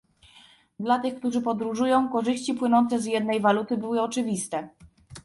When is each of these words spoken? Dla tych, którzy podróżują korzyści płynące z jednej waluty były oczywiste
Dla 0.79 0.99
tych, 0.99 1.15
którzy 1.15 1.41
podróżują 1.41 2.09
korzyści 2.09 2.53
płynące 2.53 2.99
z 2.99 3.05
jednej 3.05 3.39
waluty 3.39 3.77
były 3.77 4.01
oczywiste 4.01 4.69